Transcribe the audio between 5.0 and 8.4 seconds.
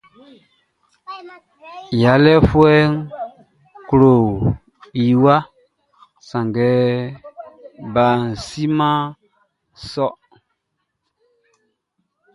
i waʼn sanngɛ baʼn